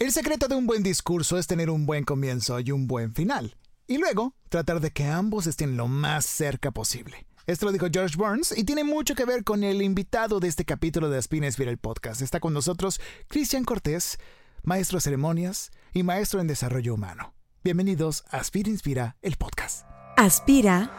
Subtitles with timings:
[0.00, 3.56] El secreto de un buen discurso es tener un buen comienzo y un buen final.
[3.86, 7.26] Y luego, tratar de que ambos estén lo más cerca posible.
[7.46, 10.64] Esto lo dijo George Burns y tiene mucho que ver con el invitado de este
[10.64, 12.22] capítulo de Inspira el podcast.
[12.22, 14.18] Está con nosotros Cristian Cortés,
[14.64, 17.32] maestro de ceremonias y maestro en desarrollo humano.
[17.62, 19.86] Bienvenidos a Aspira Inspira el podcast.
[20.16, 20.90] Aspira,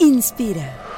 [0.00, 0.97] inspira.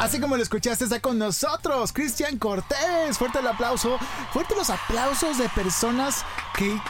[0.00, 3.18] Así como lo escuchaste, está con nosotros Cristian Cortés.
[3.18, 3.98] Fuerte el aplauso.
[4.32, 6.24] Fuerte los aplausos de personas
[6.56, 6.80] que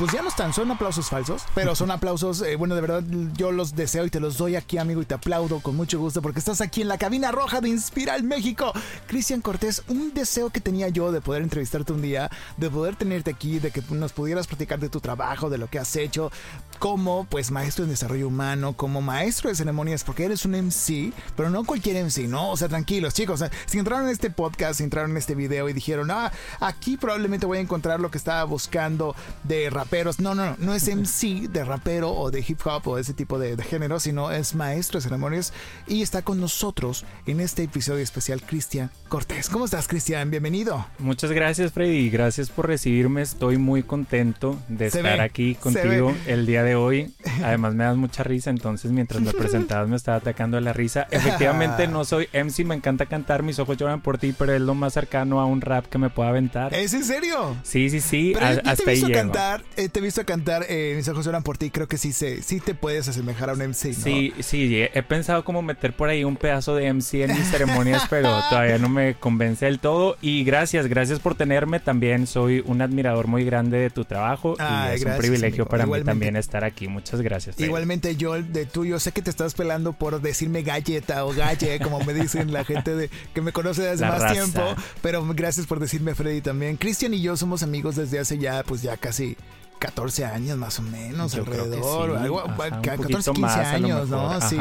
[0.00, 3.04] pues ya no están, son aplausos falsos, pero son aplausos, eh, bueno, de verdad
[3.36, 6.22] yo los deseo y te los doy aquí, amigo, y te aplaudo con mucho gusto
[6.22, 8.72] porque estás aquí en la cabina roja de Inspiral México.
[9.06, 13.30] Cristian Cortés, un deseo que tenía yo de poder entrevistarte un día, de poder tenerte
[13.30, 16.32] aquí, de que nos pudieras platicar de tu trabajo, de lo que has hecho,
[16.78, 21.50] como pues maestro en desarrollo humano, como maestro de ceremonias, porque eres un MC, pero
[21.50, 22.52] no cualquier MC, ¿no?
[22.52, 25.74] O sea, tranquilos, chicos, si entraron en este podcast, si entraron en este video y
[25.74, 30.34] dijeron, ah, aquí probablemente voy a encontrar lo que estaba buscando de rap no, no,
[30.34, 33.98] no, no es MC de rapero o de hip hop o ese tipo de, género,
[33.98, 35.52] sino es maestro de ceremonias
[35.88, 39.48] y está con nosotros en este episodio especial Cristian Cortés.
[39.48, 40.30] ¿Cómo estás, Cristian?
[40.30, 40.86] Bienvenido.
[40.98, 42.08] Muchas gracias, Freddy.
[42.08, 43.22] Gracias por recibirme.
[43.22, 47.12] Estoy muy contento de estar aquí contigo el día de hoy.
[47.42, 51.08] Además, me das mucha risa, entonces mientras me presentabas me estaba atacando la risa.
[51.10, 54.74] Efectivamente, no soy MC, me encanta cantar, mis ojos lloran por ti, pero es lo
[54.74, 56.72] más cercano a un rap que me pueda aventar.
[56.74, 57.56] ¿Es en serio?
[57.64, 58.34] Sí, sí, sí.
[58.64, 61.70] hasta ahí cantar, te he visto cantar eh, Mis ojos lloran por ti.
[61.70, 64.04] Creo que sí, se, sí te puedes asemejar a un MC, ¿no?
[64.04, 64.82] Sí, sí.
[64.92, 68.78] He pensado como meter por ahí un pedazo de MC en mis ceremonias, pero todavía
[68.78, 70.16] no me convence del todo.
[70.20, 71.80] Y gracias, gracias por tenerme.
[71.80, 74.56] También soy un admirador muy grande de tu trabajo.
[74.58, 76.88] y es un privilegio para mí también estar aquí.
[76.88, 77.58] Muchas gracias.
[77.58, 82.00] Igualmente, yo de tuyo sé que te estás pelando por decirme galleta o galle, como
[82.00, 84.62] me dicen la gente de, que me conoce desde más tiempo.
[85.02, 86.76] Pero gracias por decirme Freddy también.
[86.76, 89.36] Cristian y yo somos amigos desde hace ya, pues ya casi
[89.80, 92.44] 14 años más o menos, alrededor, algo,
[92.82, 94.40] 14, 15 años, ¿no?
[94.42, 94.56] Sí.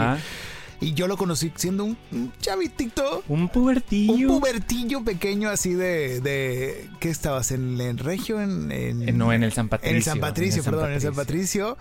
[0.81, 1.97] Y yo lo conocí siendo un,
[2.39, 3.21] chavitito.
[3.27, 4.13] Un pubertillo.
[4.13, 6.21] Un pubertillo pequeño así de...
[6.21, 7.51] de ¿Qué estabas?
[7.51, 8.41] ¿En, el Regio?
[8.41, 9.91] En, en, no, en el San Patricio.
[9.91, 11.77] En el San Patricio, perdón, en el San Patricio.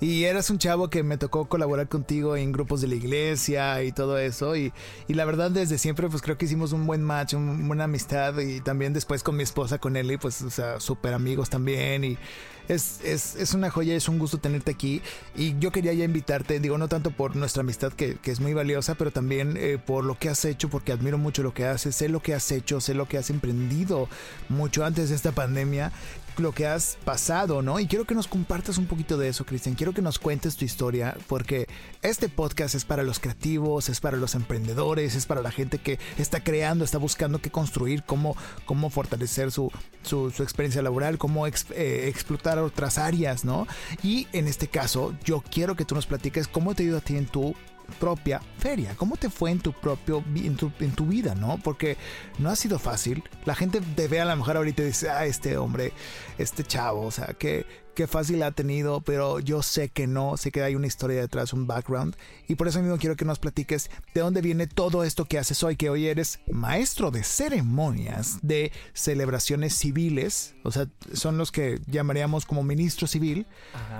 [0.00, 3.92] Y eras un chavo que me tocó colaborar contigo en grupos de la iglesia y
[3.92, 4.54] todo eso.
[4.54, 4.70] Y,
[5.08, 8.38] y la verdad, desde siempre, pues creo que hicimos un buen match, una buena amistad.
[8.38, 12.04] Y también después con mi esposa, con Eli, pues, o sea, súper amigos también.
[12.04, 12.18] Y
[12.68, 15.02] es, es, es, una joya, es un gusto tenerte aquí.
[15.34, 18.54] Y yo quería ya invitarte, digo, no tanto por nuestra amistad, que, que es muy
[18.54, 21.96] valiosa, pero también eh, por lo que has hecho, porque admiro mucho lo que haces,
[21.96, 24.08] sé lo que has hecho, sé lo que has emprendido
[24.48, 25.92] mucho antes de esta pandemia
[26.38, 27.80] lo que has pasado, ¿no?
[27.80, 29.74] Y quiero que nos compartas un poquito de eso, Cristian.
[29.74, 31.66] Quiero que nos cuentes tu historia, porque
[32.02, 35.98] este podcast es para los creativos, es para los emprendedores, es para la gente que
[36.18, 39.70] está creando, está buscando qué construir, cómo, cómo fortalecer su,
[40.02, 43.66] su, experiencia laboral, cómo eh, explotar otras áreas, ¿no?
[44.02, 47.16] Y en este caso, yo quiero que tú nos platiques cómo te ayuda a ti
[47.16, 47.54] en tu
[47.92, 48.94] propia feria.
[48.96, 51.58] ¿Cómo te fue en tu propio en tu, en tu, vida, no?
[51.62, 51.96] Porque
[52.38, 53.22] no ha sido fácil.
[53.44, 55.92] La gente te ve a lo mejor ahorita y dice, ah, este hombre,
[56.38, 60.50] este chavo, o sea, que qué fácil ha tenido, pero yo sé que no, sé
[60.50, 62.16] que hay una historia detrás, un background,
[62.48, 65.62] y por eso mismo quiero que nos platiques de dónde viene todo esto que haces
[65.62, 71.80] hoy, que hoy eres maestro de ceremonias, de celebraciones civiles, o sea, son los que
[71.86, 73.46] llamaríamos como ministro civil,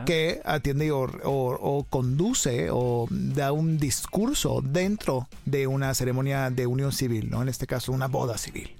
[0.07, 6.93] que atiende o, o conduce o da un discurso dentro de una ceremonia de unión
[6.93, 7.43] civil, ¿no?
[7.43, 8.77] En este caso, una boda civil.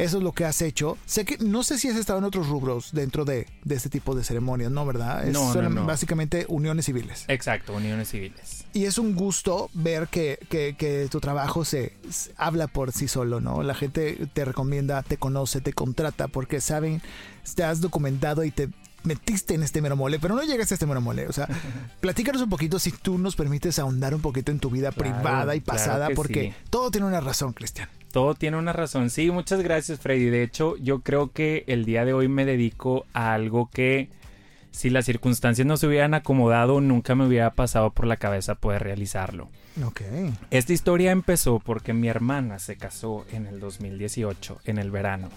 [0.00, 0.96] Eso es lo que has hecho.
[1.06, 4.24] Sé que no sé si has estado en otros rubros dentro de, este tipo de
[4.24, 4.86] ceremonias, ¿no?
[4.86, 5.24] ¿Verdad?
[5.26, 7.24] no, no, básicamente uniones civiles.
[7.28, 8.64] Exacto, uniones civiles.
[8.72, 11.92] Y es un gusto ver que, que, tu trabajo se,
[12.36, 13.62] habla por sí solo, ¿no?
[13.62, 17.02] La gente te recomienda, te conoce, te contrata porque saben,
[17.54, 18.68] te has documentado y te
[19.04, 21.26] metiste en este mero mole, pero no llegaste a este mero mole.
[21.28, 21.48] O sea,
[22.00, 25.60] platícanos un poquito si tú nos permites ahondar un poquito en tu vida privada y
[25.60, 27.88] pasada, porque todo tiene una razón, Cristian.
[28.12, 29.10] Todo tiene una razón.
[29.10, 30.30] Sí, muchas gracias, Freddy.
[30.30, 34.10] De hecho, yo creo que el día de hoy me dedico a algo que
[34.72, 38.82] si las circunstancias no se hubieran acomodado, nunca me hubiera pasado por la cabeza poder
[38.82, 39.48] realizarlo.
[39.84, 40.02] Ok.
[40.50, 45.28] Esta historia empezó porque mi hermana se casó en el 2018, en el verano.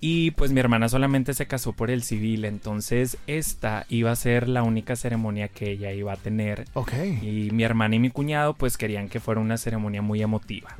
[0.00, 4.48] Y pues mi hermana solamente se casó por el civil, entonces esta iba a ser
[4.48, 6.66] la única ceremonia que ella iba a tener.
[6.74, 6.92] Ok.
[7.20, 10.76] Y mi hermana y mi cuñado pues querían que fuera una ceremonia muy emotiva.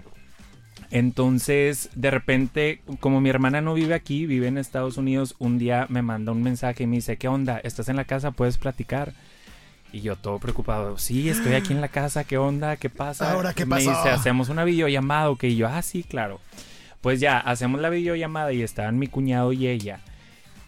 [0.90, 5.86] Entonces, de repente, como mi hermana no vive aquí, vive en Estados Unidos, un día
[5.90, 7.58] me manda un mensaje y me dice, ¿qué onda?
[7.58, 8.30] ¿Estás en la casa?
[8.30, 9.12] ¿Puedes platicar?
[9.92, 12.76] Y yo todo preocupado, sí, estoy aquí en la casa, ¿qué onda?
[12.76, 13.32] ¿Qué pasa?
[13.32, 13.90] Ahora, ¿qué me pasó?
[13.90, 16.40] dice, hacemos una videollamada, que yo, ah, sí, claro.
[17.00, 20.00] Pues ya, hacemos la videollamada y estaban mi cuñado y ella.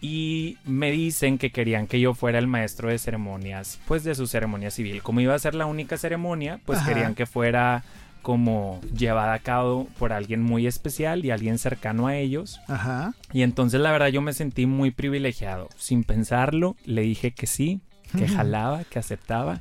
[0.01, 4.27] Y me dicen que querían que yo fuera el maestro de ceremonias, pues de su
[4.27, 5.03] ceremonia civil.
[5.03, 6.89] Como iba a ser la única ceremonia, pues Ajá.
[6.89, 7.85] querían que fuera
[8.23, 12.61] como llevada a cabo por alguien muy especial y alguien cercano a ellos.
[12.69, 13.15] Ajá.
[13.33, 15.69] Y entonces la verdad yo me sentí muy privilegiado.
[15.77, 17.81] Sin pensarlo, le dije que sí,
[18.17, 19.61] que jalaba, que aceptaba.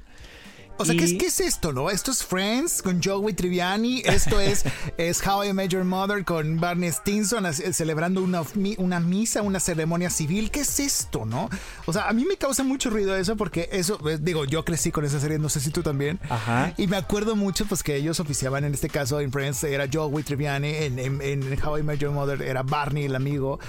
[0.80, 1.90] O sea, ¿qué, es, Y- ¿qué es esto, no?
[1.90, 4.02] Esto es Friends con Joey Triviani.
[4.06, 4.64] Esto es,
[4.98, 8.44] es How I Met Your Mother con Barney Stinson eh, celebrando una,
[8.78, 10.52] una misa, una ceremonia civil.
[10.52, 11.50] ¿Qué es esto, no?
[11.86, 14.92] O sea, a mí me causa mucho ruido eso porque eso, eh, digo, yo crecí
[14.92, 16.20] con esa serie, no sé si tú también.
[16.30, 16.74] Ajá.
[16.78, 20.24] Y me acuerdo mucho, pues, que ellos oficiaban, en este caso, en Friends era Joey
[20.24, 23.60] Triviani, en, en, en How I Met Your Mother era Barney, el amigo.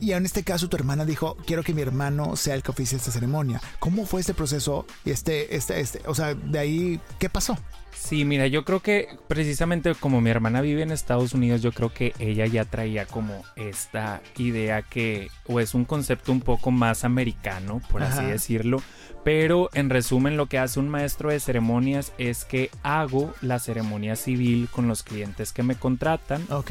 [0.00, 2.98] Y en este caso, tu hermana dijo, quiero que mi hermano sea el que oficie
[2.98, 3.60] esta ceremonia.
[3.78, 4.86] ¿Cómo fue este proceso?
[5.04, 7.56] Este, este, este, o sea, de ahí, ¿qué pasó?
[7.94, 11.92] Sí, mira, yo creo que precisamente como mi hermana vive en Estados Unidos, yo creo
[11.92, 17.02] que ella ya traía como esta idea que, o es un concepto un poco más
[17.04, 18.80] americano, por así decirlo.
[19.24, 24.14] Pero en resumen, lo que hace un maestro de ceremonias es que hago la ceremonia
[24.14, 26.70] civil con los clientes que me contratan Ok.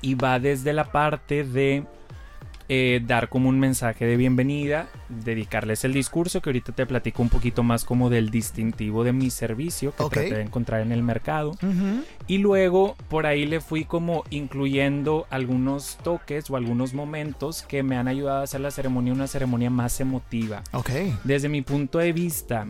[0.00, 1.84] y va desde la parte de
[2.68, 7.28] eh, dar como un mensaje de bienvenida, dedicarles el discurso, que ahorita te platico un
[7.28, 10.12] poquito más como del distintivo de mi servicio que Ok.
[10.14, 11.52] traté de encontrar en el mercado.
[12.26, 17.96] Y luego por ahí le fui como incluyendo algunos toques o algunos momentos que me
[17.96, 20.62] han ayudado a hacer la ceremonia una ceremonia más emotiva.
[21.24, 22.66] Desde mi punto de vista,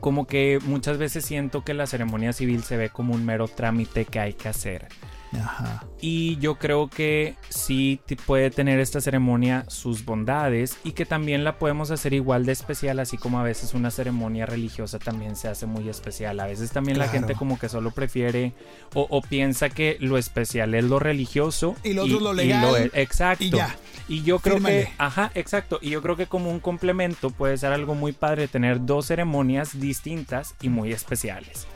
[0.00, 4.04] como que muchas veces siento que la ceremonia civil se ve como un mero trámite
[4.04, 4.88] que hay que hacer.
[5.32, 5.84] Ajá.
[6.00, 11.58] Y yo creo que sí puede tener esta ceremonia sus bondades y que también la
[11.58, 15.66] podemos hacer igual de especial, así como a veces una ceremonia religiosa también se hace
[15.66, 16.38] muy especial.
[16.40, 18.52] A veces también la gente como que solo prefiere
[18.94, 22.90] o, o piensa que lo especial es lo religioso Y lo otro lo legal, es-
[22.94, 23.44] exacto.
[23.44, 23.74] y ya.
[24.08, 24.84] Y yo creo Fírmale.
[24.84, 25.80] que, ajá, exacto.
[25.82, 29.80] Y yo creo que como un complemento puede ser algo muy padre tener dos ceremonias
[29.80, 31.66] distintas y muy especiales.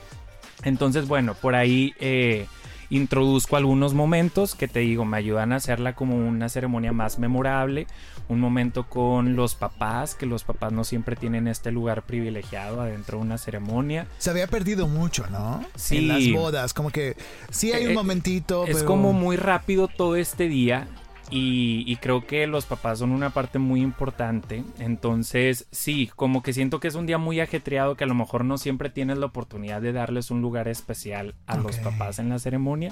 [0.63, 2.45] Entonces, bueno, por ahí eh,
[2.91, 7.87] introduzco algunos momentos que te digo, me ayudan a hacerla como una ceremonia más memorable.
[8.27, 13.17] Un momento con los papás, que los papás no siempre tienen este lugar privilegiado adentro
[13.17, 14.07] de una ceremonia.
[14.19, 15.63] Se había perdido mucho, ¿no?
[15.75, 15.97] Sí.
[15.97, 17.15] En las bodas, como que
[17.49, 20.87] sí hay un Eh, momentito, Es pero- como muy rápido todo este día
[21.31, 24.63] y, y creo que los papás son una parte muy importante.
[24.77, 28.45] Entonces, sí, como que siento que es un día muy ajetreado que a lo mejor
[28.45, 32.37] no siempre tienes la oportunidad de darles un lugar especial a los papás en la
[32.37, 32.91] ceremonia.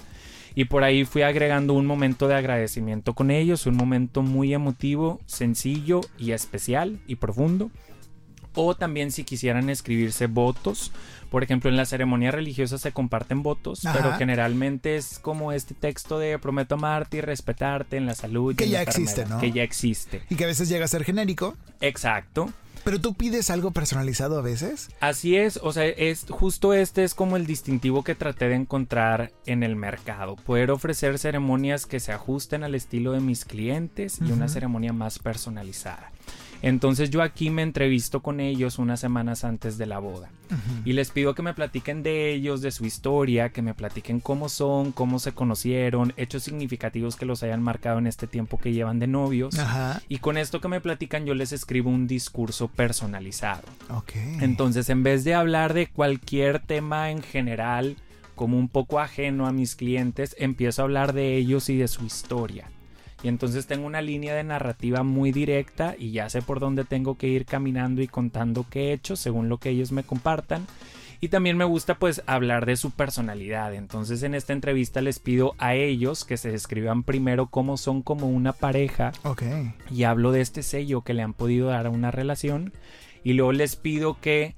[0.56, 5.19] Y por ahí fui agregando un momento de agradecimiento con ellos, un momento muy emotivo,
[5.25, 7.69] sencillo y especial y profundo.
[8.56, 10.92] O también si quisieran escribirse votos.
[11.30, 13.98] Por ejemplo, en la ceremonia religiosa se comparten votos, Ajá.
[13.98, 18.53] pero generalmente es como este texto de prometo amarte y respetarte en la salud.
[18.53, 19.41] y Que la ya existe, enfermedad", ¿no?
[19.41, 20.24] Que ya existe.
[20.29, 21.56] Y que a veces llega a ser genérico.
[21.82, 22.51] Exacto.
[22.84, 24.89] Pero tú pides algo personalizado a veces.
[25.01, 29.32] Así es, o sea, es justo este es como el distintivo que traté de encontrar
[29.46, 34.32] en el mercado, poder ofrecer ceremonias que se ajusten al estilo de mis clientes y
[34.32, 36.12] una ceremonia más personalizada.
[36.62, 40.30] Entonces yo aquí me entrevisto con ellos unas semanas antes de la boda
[40.84, 44.50] y les pido que me platiquen de ellos, de su historia, que me platiquen cómo
[44.50, 49.00] son, cómo se conocieron, hechos significativos que los hayan marcado en este tiempo que llevan
[49.00, 49.58] de novios.
[49.60, 50.01] Ajá.
[50.10, 53.63] Y con esto que me platican yo les escribo un discurso personalizado.
[53.89, 54.13] Ok.
[54.42, 57.96] Entonces, en vez de hablar de cualquier tema en general,
[58.36, 62.06] como un poco ajeno a mis clientes, empiezo a hablar de ellos y de su
[62.06, 62.70] historia.
[63.24, 67.18] Y entonces tengo una línea de narrativa muy directa y ya sé por dónde tengo
[67.18, 70.66] que ir caminando y contando qué he hecho según lo que ellos me compartan.
[71.22, 73.74] Y también me gusta pues hablar de su personalidad.
[73.74, 78.30] Entonces en esta entrevista les pido a ellos que se describan primero cómo son como
[78.30, 79.44] una pareja Ok.
[79.92, 82.72] y hablo de este sello que le han podido dar a una relación
[83.22, 84.56] y luego les pido que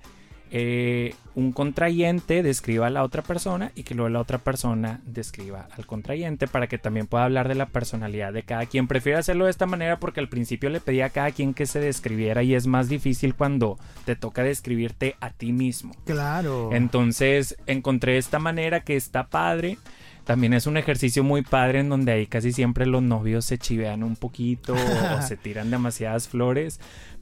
[0.53, 5.70] eh, un contrayente describa a la otra persona y que luego la otra persona describa
[5.77, 8.88] al contrayente para que también pueda hablar de la personalidad de cada quien.
[8.88, 11.79] Prefiero hacerlo de esta manera porque al principio le pedía a cada quien que se
[11.79, 15.93] describiera y es más difícil cuando te toca describirte a ti mismo.
[16.03, 16.72] Claro.
[16.74, 19.77] Entonces encontré esta manera que está padre.
[20.25, 24.03] También es un ejercicio muy padre en donde ahí casi siempre los novios se chivean
[24.03, 26.79] un poquito o se tiran demasiadas flores.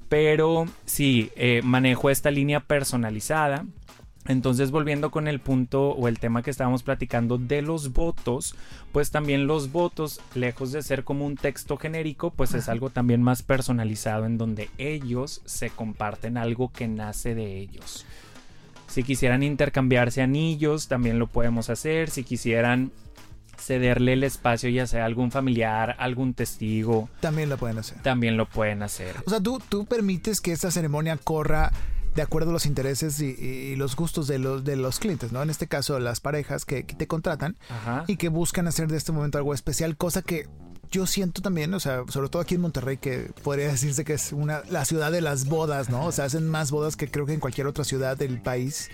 [0.09, 3.65] Pero sí, eh, manejo esta línea personalizada.
[4.27, 8.53] Entonces, volviendo con el punto o el tema que estábamos platicando de los votos,
[8.91, 13.23] pues también los votos, lejos de ser como un texto genérico, pues es algo también
[13.23, 18.05] más personalizado en donde ellos se comparten algo que nace de ellos.
[18.87, 22.09] Si quisieran intercambiarse anillos, también lo podemos hacer.
[22.09, 22.91] Si quisieran
[23.59, 27.09] cederle el espacio ya sea a algún familiar, algún testigo.
[27.19, 28.01] También lo pueden hacer.
[28.01, 29.15] También lo pueden hacer.
[29.25, 31.71] O sea, tú, tú permites que esta ceremonia corra
[32.15, 35.41] de acuerdo a los intereses y, los gustos de los, de los clientes, ¿no?
[35.41, 37.55] En este caso, las parejas que, te contratan
[38.07, 40.47] y que buscan hacer de este momento algo especial, cosa que
[40.91, 44.31] yo siento también, o sea, sobre todo aquí en Monterrey, que podría decirse que es
[44.33, 46.05] una, la ciudad de las bodas, ¿no?
[46.05, 48.89] O sea, hacen más bodas que creo que en cualquier otra ciudad del país.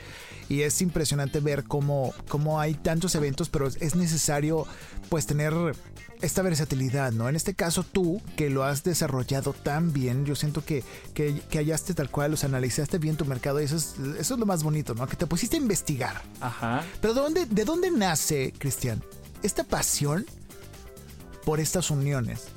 [0.47, 4.67] Y es impresionante ver cómo, cómo hay tantos eventos, pero es necesario
[5.09, 5.53] pues tener
[6.21, 7.29] esta versatilidad, ¿no?
[7.29, 10.83] En este caso tú, que lo has desarrollado tan bien, yo siento que,
[11.13, 14.45] que, hallaste tal cual, sea, analizaste bien tu mercado y eso es, eso es lo
[14.45, 15.07] más bonito, ¿no?
[15.07, 16.21] Que te pusiste a investigar.
[16.41, 16.83] Ajá.
[17.01, 19.03] Pero ¿de dónde, de dónde nace, Cristian,
[19.43, 20.25] esta pasión
[21.45, 22.47] por estas uniones?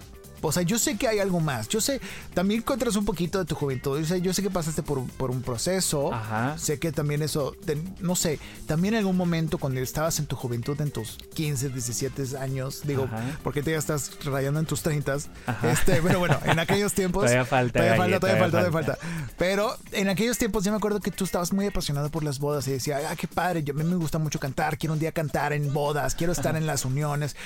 [0.40, 1.68] O sea, yo sé que hay algo más.
[1.68, 2.00] Yo sé,
[2.35, 4.00] también encuentras un poquito de tu juventud.
[4.00, 6.12] yo sé que pasaste por, por un proceso.
[6.12, 6.57] Ajá.
[6.59, 7.54] Sé que también eso,
[8.00, 12.38] no sé, también en algún momento cuando estabas en tu juventud, en tus 15, 17
[12.38, 13.09] años, digo,
[13.42, 15.16] porque te ya estás rayando en tus 30.
[15.64, 17.23] Este, pero bueno, en aquellos tiempos.
[17.25, 17.80] todavía falta.
[17.80, 18.99] Todavía falta, todavía, falta, todavía falta.
[19.37, 22.66] Pero en aquellos tiempos yo me acuerdo que tú estabas muy apasionado por las bodas
[22.68, 25.12] y decía, ah, qué padre, yo, a mí me gusta mucho cantar, quiero un día
[25.12, 27.37] cantar en bodas, quiero estar en las uniones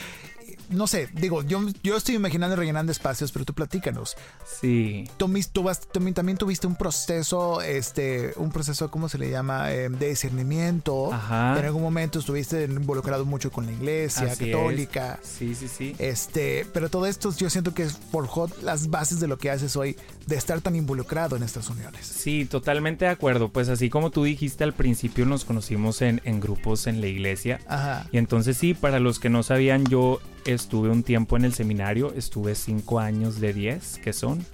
[0.70, 4.16] no sé, digo, yo, yo estoy imaginando rellenando espacios, pero tú platícanos.
[4.60, 5.04] Sí.
[5.16, 9.72] Tú, tú vas, también tuviste un proceso, este, un proceso, ¿cómo se le llama?
[9.72, 11.12] Em, de discernimiento.
[11.12, 11.58] Ajá.
[11.58, 15.18] En algún momento estuviste involucrado mucho con la iglesia católica.
[15.22, 15.94] Sí, sí, sí.
[15.98, 19.96] Este, pero todo esto yo siento que forjó las bases de lo que haces hoy,
[20.26, 22.06] de estar tan involucrado en estas uniones.
[22.06, 23.48] Sí, totalmente de acuerdo.
[23.48, 27.60] Pues así como tú dijiste al principio, nos conocimos en, en grupos en la iglesia.
[27.66, 28.08] Ajá.
[28.12, 32.12] Y entonces sí, para los que no sabían, yo estuve un tiempo en el seminario,
[32.14, 34.44] estuve cinco años de 10, que son.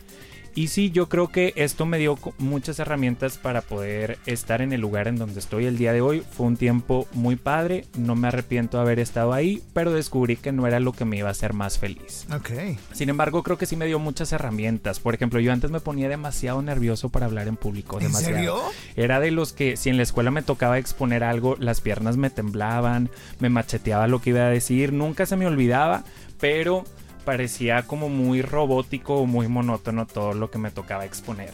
[0.59, 4.81] Y sí, yo creo que esto me dio muchas herramientas para poder estar en el
[4.81, 6.25] lugar en donde estoy el día de hoy.
[6.33, 10.51] Fue un tiempo muy padre, no me arrepiento de haber estado ahí, pero descubrí que
[10.51, 12.27] no era lo que me iba a hacer más feliz.
[12.35, 12.77] Ok.
[12.93, 14.99] Sin embargo, creo que sí me dio muchas herramientas.
[14.99, 18.01] Por ejemplo, yo antes me ponía demasiado nervioso para hablar en público.
[18.01, 18.59] ¿En serio?
[18.97, 22.31] Era de los que si en la escuela me tocaba exponer algo, las piernas me
[22.31, 26.03] temblaban, me macheteaba lo que iba a decir, nunca se me olvidaba,
[26.41, 26.83] pero
[27.29, 31.51] parecía como muy robótico o muy monótono todo lo que me tocaba exponer.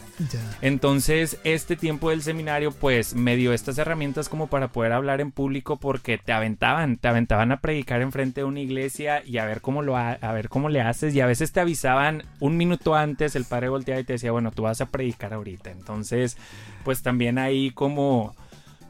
[0.61, 5.33] Entonces, este tiempo del seminario, pues me dio estas herramientas como para poder hablar en
[5.33, 9.59] público porque te aventaban, te aventaban a predicar enfrente de una iglesia y a ver
[9.59, 13.35] cómo lo a ver cómo le haces y a veces te avisaban un minuto antes
[13.35, 16.37] el padre volteaba y te decía, "Bueno, tú vas a predicar ahorita." Entonces,
[16.85, 18.33] pues también ahí como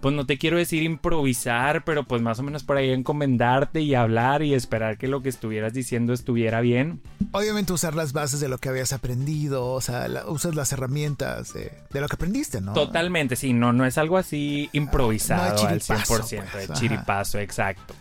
[0.02, 3.96] pues no te quiero decir improvisar, pero pues más o menos por ahí encomendarte y
[3.96, 7.02] hablar y esperar que lo que estuvieras diciendo estuviera bien.
[7.32, 11.72] Obviamente usar las bases de lo que habías aprendido, o sea, usas las herramientas de,
[11.92, 12.74] lo que aprendiste, ¿no?
[12.74, 17.94] Totalmente, sí, no, no es algo así improvisado al 100%, pues, de chiripazo, exacto.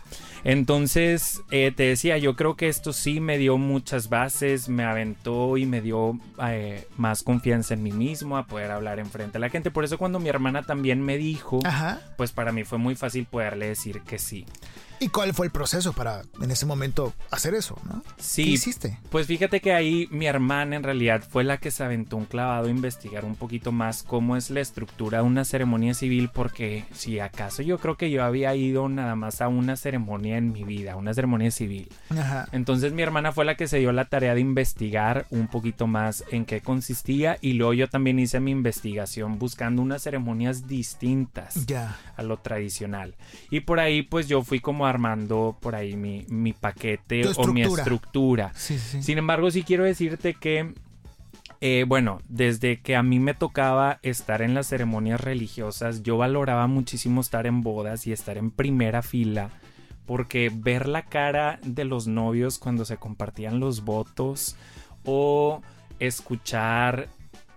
[0.45, 5.57] Entonces, eh, te decía, yo creo que esto sí me dio muchas bases, me aventó
[5.57, 9.49] y me dio eh, más confianza en mí mismo a poder hablar enfrente a la
[9.49, 9.71] gente.
[9.71, 11.61] Por eso cuando mi hermana también me dijo,
[12.15, 14.45] pues para mí fue muy fácil poderle decir que sí.
[14.99, 17.77] ¿Y cuál fue el proceso para en ese momento hacer eso?
[17.85, 18.03] ¿no?
[18.17, 18.43] Sí.
[18.43, 18.99] ¿Qué hiciste?
[19.09, 22.67] Pues fíjate que ahí mi hermana en realidad fue la que se aventó un clavado
[22.67, 27.19] a investigar un poquito más cómo es la estructura de una ceremonia civil, porque si
[27.19, 30.95] acaso yo creo que yo había ido nada más a una ceremonia en mi vida,
[30.95, 31.89] una ceremonia civil.
[32.09, 32.47] Ajá.
[32.51, 36.23] Entonces mi hermana fue la que se dio la tarea de investigar un poquito más
[36.31, 41.97] en qué consistía y luego yo también hice mi investigación buscando unas ceremonias distintas ya.
[42.15, 43.15] a lo tradicional.
[43.49, 47.61] Y por ahí pues yo fui como armando por ahí mi, mi paquete o mi
[47.61, 48.53] estructura.
[48.55, 50.73] Sin embargo, sí quiero decirte que,
[51.61, 56.67] eh, bueno, desde que a mí me tocaba estar en las ceremonias religiosas, yo valoraba
[56.67, 59.49] muchísimo estar en bodas y estar en primera fila.
[60.05, 64.55] Porque ver la cara de los novios cuando se compartían los votos
[65.03, 65.63] o
[65.99, 67.09] escuchar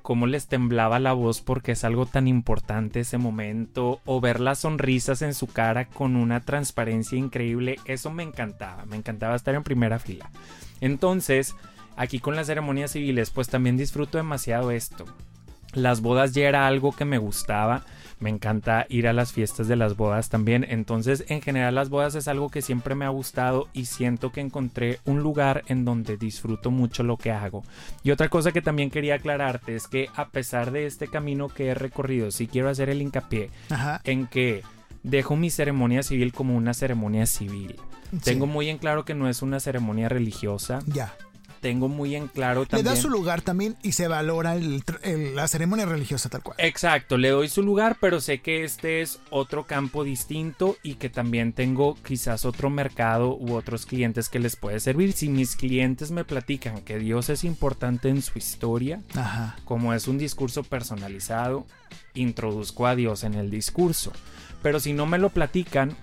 [0.09, 4.61] cómo les temblaba la voz porque es algo tan importante ese momento, o ver las
[4.61, 9.65] sonrisas en su cara con una transparencia increíble, eso me encantaba, me encantaba estar en
[9.65, 10.31] primera fila.
[10.81, 11.55] Entonces,
[11.95, 15.05] aquí con las ceremonias civiles, pues también disfruto demasiado esto.
[15.75, 17.85] Las bodas ya era algo que me gustaba
[18.21, 20.65] me encanta ir a las fiestas de las bodas también.
[20.69, 24.41] Entonces, en general, las bodas es algo que siempre me ha gustado y siento que
[24.41, 27.65] encontré un lugar en donde disfruto mucho lo que hago.
[28.03, 31.69] Y otra cosa que también quería aclararte es que a pesar de este camino que
[31.69, 33.51] he recorrido, sí quiero hacer el hincapié
[34.05, 34.63] en que
[35.03, 37.77] dejo mi ceremonia civil como una ceremonia civil.
[38.25, 40.81] Tengo muy en claro que no es una ceremonia religiosa.
[40.87, 41.15] Ya
[41.61, 42.87] tengo muy en claro también.
[42.87, 46.57] Le da su lugar también y se valora la ceremonia religiosa tal cual.
[46.59, 51.09] Exacto, le doy su lugar, pero sé que este es otro campo distinto y que
[51.11, 55.13] también tengo quizás otro mercado u otros clientes que les puede servir.
[55.13, 59.03] Si mis clientes me platican que Dios es importante en su historia,
[59.65, 61.67] como es un discurso personalizado,
[62.15, 64.13] introduzco a Dios en el discurso.
[64.63, 65.97] Pero si no me lo platican,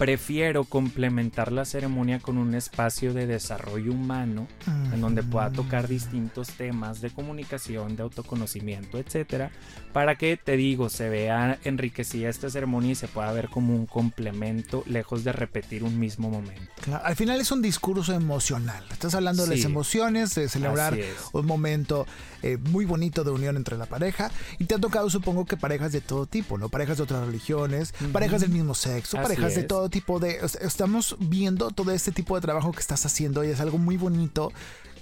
[0.00, 6.48] prefiero complementar la ceremonia con un espacio de desarrollo humano en donde pueda tocar distintos
[6.52, 9.50] temas de comunicación, de autoconocimiento, etcétera,
[9.92, 13.84] para que te digo, se vea enriquecida esta ceremonia y se pueda ver como un
[13.84, 16.62] complemento lejos de repetir un mismo momento.
[17.04, 18.82] al final es un discurso emocional.
[18.90, 20.98] Estás hablando de las emociones, de celebrar
[21.32, 22.06] un momento
[22.42, 25.92] eh, muy bonito de unión entre la pareja y te ha tocado supongo que parejas
[25.92, 26.70] de todo tipo, ¿no?
[26.70, 30.38] Parejas de otras religiones, parejas del mismo sexo, parejas de todo tipo de...
[30.60, 34.52] Estamos viendo todo este tipo de trabajo que estás haciendo y es algo muy bonito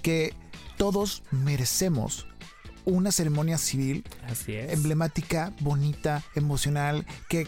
[0.01, 0.33] que
[0.77, 2.25] todos merecemos
[2.85, 4.03] una ceremonia civil
[4.47, 7.47] emblemática, bonita, emocional, que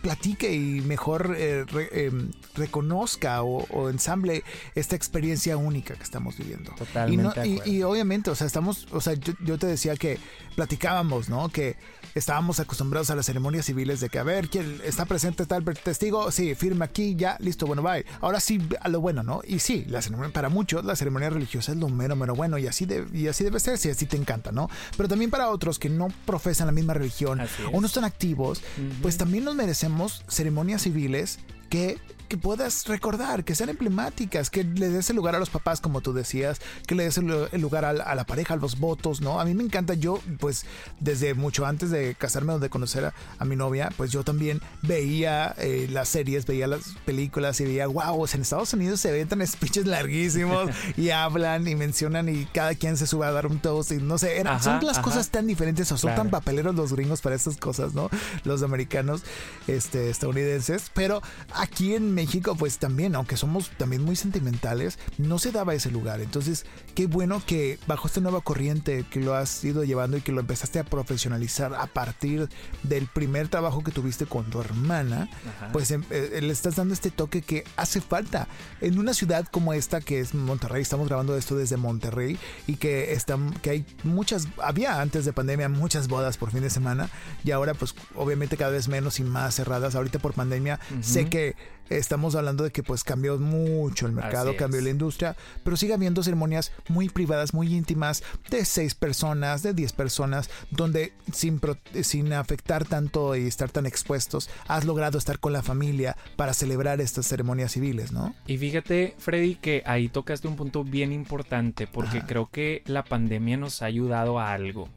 [0.00, 6.72] platique y mejor eh, em, reconozca o, ensamble esta experiencia única que estamos viviendo.
[6.76, 7.62] Totalmente.
[7.66, 10.18] Y, obviamente, o sea, estamos, o sea, yo, te decía que
[10.56, 11.48] platicábamos, ¿no?
[11.48, 11.76] Que
[12.14, 16.30] estábamos acostumbrados a las ceremonias civiles de que, a ver, ¿quién está presente tal testigo?
[16.30, 18.04] Sí, firma aquí, ya, listo, bueno, bye.
[18.20, 19.40] Ahora sí, a lo bueno, ¿no?
[19.46, 20.00] Y sí, la
[20.32, 23.44] para muchos la ceremonia religiosa es lo mero, mero bueno y así, de, y así
[23.44, 24.68] debe ser si así te encanta, ¿no?
[24.96, 27.40] Pero también para otros que no profesan la misma religión
[27.72, 28.62] o no están activos,
[29.02, 29.89] pues también nos merecemos
[30.28, 31.98] ceremonias civiles que
[32.30, 36.00] que puedas recordar, que sean emblemáticas, que le des el lugar a los papás, como
[36.00, 39.40] tú decías, que le des el lugar a, la pareja, a los votos, ¿no?
[39.40, 40.64] A mí me encanta, yo, pues,
[41.00, 45.56] desde mucho antes de casarme o de conocer a, mi novia, pues yo también veía
[45.58, 49.44] eh, las series, veía las películas y veía, wow, en Estados Unidos se ven tan
[49.44, 53.90] speeches larguísimos y hablan y mencionan y cada quien se sube a dar un toast
[53.90, 57.22] y no sé, eran, son las cosas tan diferentes o son tan papeleros los gringos
[57.22, 58.08] para estas cosas, ¿no?
[58.44, 59.24] Los americanos,
[59.66, 61.22] este, estadounidenses, pero
[61.56, 66.20] aquí en México, pues también, aunque somos también muy sentimentales, no se daba ese lugar.
[66.20, 70.30] Entonces, qué bueno que bajo esta nueva corriente que lo has ido llevando y que
[70.30, 72.50] lo empezaste a profesionalizar a partir
[72.82, 75.30] del primer trabajo que tuviste con tu hermana,
[75.72, 78.48] pues em, eh, le estás dando este toque que hace falta
[78.82, 80.82] en una ciudad como esta que es Monterrey.
[80.82, 85.70] Estamos grabando esto desde Monterrey y que, están, que hay muchas, había antes de pandemia
[85.70, 87.08] muchas bodas por fin de semana
[87.44, 89.94] y ahora pues obviamente cada vez menos y más cerradas.
[89.94, 91.56] Ahorita por pandemia sé que
[91.90, 96.22] estamos hablando de que pues cambió mucho el mercado, cambió la industria, pero sigue habiendo
[96.22, 101.60] ceremonias muy privadas, muy íntimas, de seis personas, de diez personas, donde sin,
[102.02, 107.00] sin afectar tanto y estar tan expuestos, has logrado estar con la familia para celebrar
[107.00, 108.34] estas ceremonias civiles, ¿no?
[108.46, 113.56] Y fíjate, Freddy, que ahí tocaste un punto bien importante, porque creo que la pandemia
[113.56, 114.88] nos ha ayudado a algo.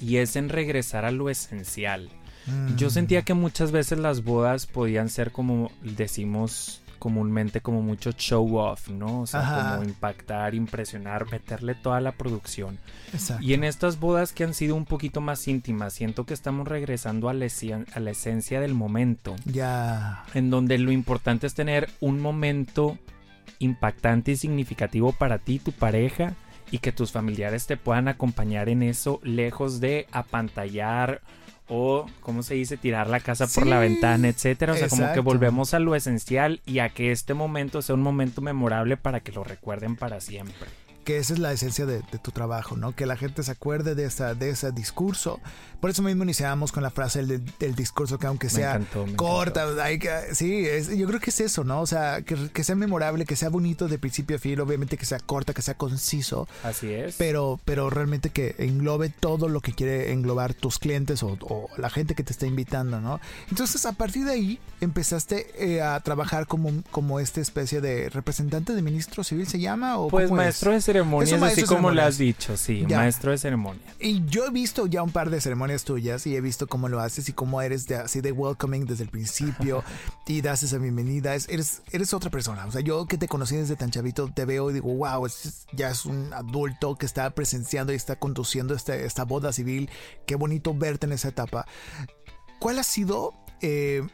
[0.00, 2.08] Y es en regresar a lo esencial.
[2.76, 8.58] Yo sentía que muchas veces las bodas podían ser como decimos comúnmente como mucho show
[8.58, 9.22] off, ¿no?
[9.22, 12.78] O sea, como impactar, impresionar, meterle toda la producción.
[13.12, 13.44] Exacto.
[13.44, 17.28] Y en estas bodas que han sido un poquito más íntimas, siento que estamos regresando
[17.28, 17.48] a la,
[17.92, 19.34] a la esencia del momento.
[19.44, 20.22] Ya.
[20.32, 22.96] En donde lo importante es tener un momento
[23.58, 26.36] impactante y significativo para ti, tu pareja,
[26.70, 31.20] y que tus familiares te puedan acompañar en eso, lejos de apantallar
[31.72, 32.76] o, ¿cómo se dice?
[32.76, 34.74] Tirar la casa por la ventana, etcétera.
[34.74, 38.02] O sea, como que volvemos a lo esencial y a que este momento sea un
[38.02, 40.68] momento memorable para que lo recuerden para siempre
[41.04, 42.94] que esa es la esencia de, tu trabajo, ¿no?
[42.94, 45.40] Que la gente se acuerde de, esa, de ese discurso.
[45.80, 48.80] Por eso mismo iniciamos con la frase del, discurso que aunque sea
[49.16, 50.64] corta, hay que, sí,
[50.96, 51.80] yo creo que es eso, ¿no?
[51.80, 55.18] O sea, que, sea memorable, que sea bonito de principio a fin, obviamente que sea
[55.18, 56.46] corta, que sea conciso.
[56.62, 57.16] Así es.
[57.16, 62.14] Pero, pero realmente que englobe todo lo que quiere englobar tus clientes o, la gente
[62.14, 63.20] que te está invitando, ¿no?
[63.50, 68.74] Entonces, a partir de ahí, empezaste eh, a trabajar como, como esta especie de representante
[68.74, 69.98] de ministro civil, ¿se llama?
[69.98, 73.84] ¿o pues maestro de ceremonias, así como lo has dicho, sí, maestro de ceremonias.
[73.98, 77.00] Y yo he visto ya un par de ceremonias tuyas y he visto cómo lo
[77.00, 79.84] haces y cómo eres de, así de welcoming desde el principio
[80.26, 81.34] y das esa bienvenida.
[81.34, 82.66] eres, eres otra persona.
[82.66, 85.26] O sea, yo que te conocí desde tan chavito te veo y digo, wow,
[85.72, 89.90] ya es un adulto que está presenciando y está conduciendo este, esta boda civil.
[90.26, 91.66] Qué bonito verte en esa etapa.
[92.58, 94.06] ¿Cuál ha sido eh,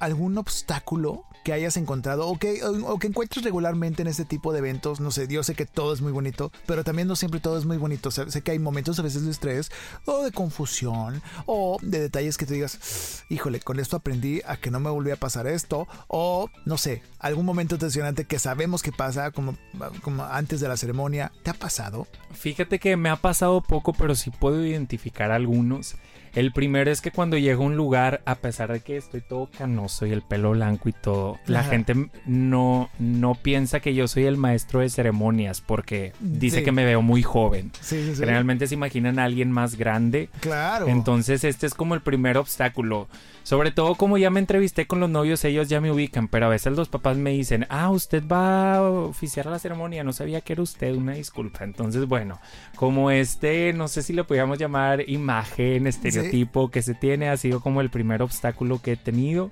[0.00, 4.58] algún obstáculo que hayas encontrado o que, o, que encuentres regularmente en este tipo de
[4.58, 5.00] eventos?
[5.00, 7.64] No sé, yo sé que todo es muy bonito, pero también no siempre todo es
[7.64, 8.10] muy bonito.
[8.10, 9.70] sé que hay momentos a veces de estrés
[10.04, 14.70] o de confusión o de detalles que te digas, híjole, con esto aprendí a que
[14.70, 18.92] no me volvía a pasar esto o no sé, algún momento tensionante que sabemos que
[18.92, 19.56] pasa como,
[20.02, 21.32] como antes de la ceremonia.
[21.42, 22.06] ¿Te ha pasado?
[22.32, 25.96] Fíjate que me ha pasado poco, pero sí puedo identificar algunos.
[26.34, 29.48] El primero es que cuando llego a un lugar, a pesar de que estoy todo
[29.56, 31.94] canoso y el pelo blanco y todo, la gente
[32.26, 37.02] no, no piensa que yo soy el maestro de ceremonias porque dice que me veo
[37.02, 37.70] muy joven.
[37.80, 40.28] Sí, Generalmente se imaginan a alguien más grande.
[40.40, 40.88] Claro.
[40.88, 43.08] Entonces este es como el primer obstáculo.
[43.48, 46.48] Sobre todo como ya me entrevisté con los novios, ellos ya me ubican, pero a
[46.50, 50.52] veces los papás me dicen, ah, usted va a oficiar la ceremonia, no sabía que
[50.52, 51.64] era usted, una disculpa.
[51.64, 52.40] Entonces, bueno,
[52.76, 55.86] como este, no sé si le podíamos llamar imagen,
[56.18, 59.50] estereotipo que se tiene, ha sido como el primer obstáculo que he tenido.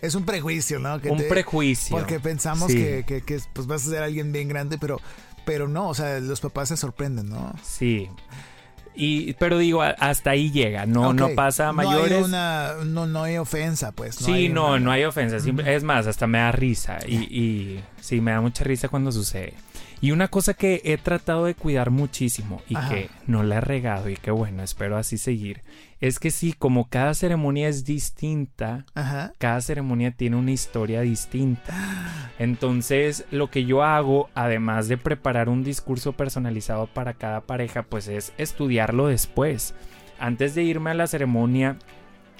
[0.00, 0.94] Es un prejuicio, ¿no?
[0.94, 1.96] un prejuicio.
[1.96, 5.00] Porque pensamos que, pues vas a ser alguien bien grande, pero,
[5.44, 7.54] pero no, o sea, los papás se sorprenden, ¿no?
[7.62, 8.08] Sí.
[8.94, 12.28] Y, pero digo, hasta ahí llega, no, no pasa a mayores.
[12.28, 14.16] No hay, no, no hay ofensa, pues.
[14.16, 15.36] sí, no, no hay ofensa.
[15.36, 16.98] Es más, hasta me da risa.
[17.06, 19.54] Y, y sí, me da mucha risa cuando sucede.
[20.02, 24.10] Y una cosa que he tratado de cuidar muchísimo y que no la he regado
[24.10, 25.62] y que bueno, espero así seguir,
[26.00, 28.84] es que sí, como cada ceremonia es distinta,
[29.38, 31.72] cada ceremonia tiene una historia distinta.
[32.40, 38.08] Entonces, lo que yo hago, además de preparar un discurso personalizado para cada pareja, pues
[38.08, 39.72] es estudiarlo después.
[40.18, 41.78] Antes de irme a la ceremonia,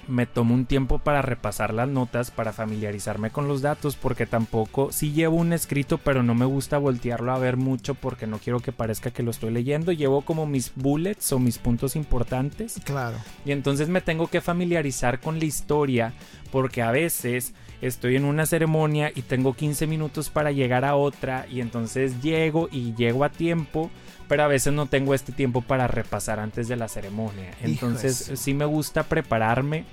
[0.07, 4.91] me tomo un tiempo para repasar las notas, para familiarizarme con los datos, porque tampoco,
[4.91, 8.59] sí llevo un escrito, pero no me gusta voltearlo a ver mucho porque no quiero
[8.59, 9.91] que parezca que lo estoy leyendo.
[9.91, 12.79] Llevo como mis bullets o mis puntos importantes.
[12.83, 13.17] Claro.
[13.45, 16.13] Y entonces me tengo que familiarizar con la historia,
[16.51, 17.53] porque a veces
[17.87, 22.69] estoy en una ceremonia y tengo 15 minutos para llegar a otra, y entonces llego
[22.71, 23.89] y llego a tiempo
[24.27, 27.51] pero a veces no tengo este tiempo para repasar antes de la ceremonia.
[27.61, 29.85] Entonces sí me gusta prepararme.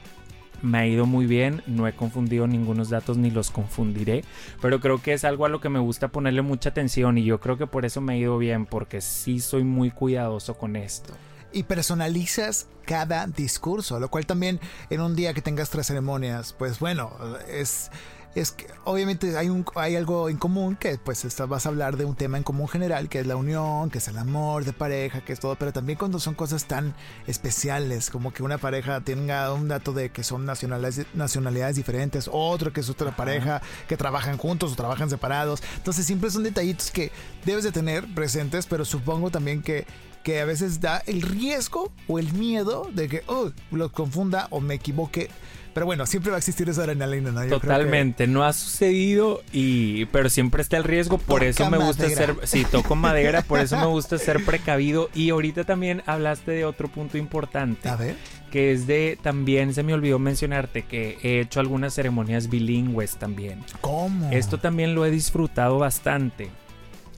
[0.63, 4.25] Me ha ido muy bien, no he confundido ningunos datos ni los confundiré,
[4.61, 7.41] pero creo que es algo a lo que me gusta ponerle mucha atención y yo
[7.41, 11.15] creo que por eso me ha ido bien, porque sí soy muy cuidadoso con esto
[11.53, 14.61] y personalizas cada discurso, lo cual también
[14.91, 17.13] en un día que tengas tres ceremonias, pues bueno,
[17.49, 17.91] es
[18.35, 22.05] es que obviamente hay, un, hay algo en común que pues vas a hablar de
[22.05, 25.25] un tema en común general que es la unión, que es el amor de pareja,
[25.25, 26.95] que es todo, pero también cuando son cosas tan
[27.27, 32.73] especiales como que una pareja tenga un dato de que son nacionalidades, nacionalidades diferentes, otro
[32.73, 37.11] que es otra pareja que trabajan juntos o trabajan separados, entonces siempre son detallitos que
[37.45, 39.87] debes de tener presentes, pero supongo también que
[40.23, 44.61] que a veces da el riesgo o el miedo de que oh, lo confunda o
[44.61, 45.31] me equivoque
[45.73, 47.47] pero bueno, siempre va a existir esa adrenalina, ¿no?
[47.47, 52.37] Totalmente, no ha sucedido y pero siempre está el riesgo, por eso me gusta ser
[52.45, 56.89] sí, toco madera, por eso me gusta ser precavido y ahorita también hablaste de otro
[56.89, 57.89] punto importante.
[57.89, 58.17] A ver.
[58.51, 63.65] Que es de también se me olvidó mencionarte que he hecho algunas ceremonias bilingües también.
[63.81, 64.29] ¿Cómo?
[64.33, 66.51] Esto también lo he disfrutado bastante.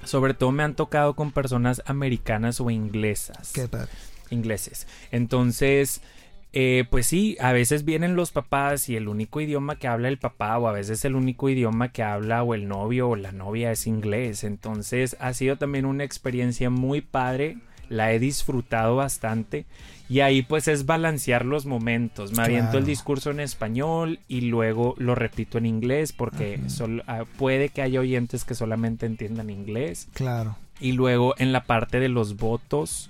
[0.04, 3.52] Sobre todo me han tocado con personas americanas o inglesas.
[3.52, 3.90] Qué padre.
[4.30, 4.86] Ingleses.
[5.10, 6.00] Entonces,
[6.54, 10.18] eh, pues sí, a veces vienen los papás y el único idioma que habla el
[10.18, 13.72] papá o a veces el único idioma que habla o el novio o la novia
[13.72, 14.44] es inglés.
[14.44, 17.56] Entonces ha sido también una experiencia muy padre,
[17.88, 19.64] la he disfrutado bastante
[20.12, 22.32] y ahí pues es balancear los momentos.
[22.32, 26.60] Me aviento el discurso en español y luego lo repito en inglés porque
[27.06, 30.08] ah, puede que haya oyentes que solamente entiendan inglés.
[30.12, 30.58] Claro.
[30.80, 33.08] Y luego en la parte de los votos,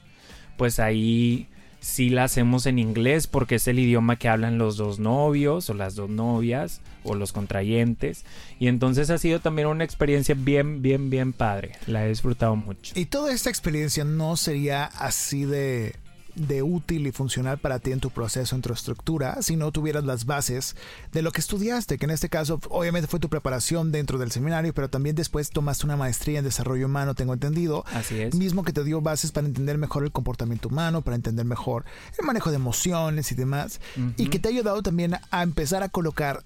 [0.56, 1.48] pues ahí
[1.80, 5.74] sí la hacemos en inglés porque es el idioma que hablan los dos novios o
[5.74, 8.24] las dos novias o los contrayentes.
[8.60, 11.72] Y entonces ha sido también una experiencia bien, bien, bien padre.
[11.88, 12.92] La he disfrutado mucho.
[12.94, 15.96] Y toda esta experiencia no sería así de
[16.34, 20.04] de útil y funcional para ti en tu proceso en tu estructura si no tuvieras
[20.04, 20.76] las bases
[21.12, 24.72] de lo que estudiaste, que en este caso obviamente fue tu preparación dentro del seminario,
[24.72, 27.84] pero también después tomaste una maestría en desarrollo humano, tengo entendido.
[27.92, 28.34] Así es.
[28.34, 31.84] Mismo que te dio bases para entender mejor el comportamiento humano, para entender mejor
[32.18, 33.80] el manejo de emociones y demás,
[34.16, 36.44] y que te ha ayudado también a empezar a colocar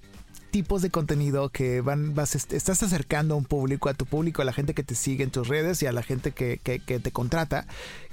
[0.56, 4.44] tipos de contenido que van, vas, estás acercando a un público, a tu público, a
[4.46, 7.12] la gente que te sigue en tus redes y a la gente que, que, te
[7.12, 7.66] contrata,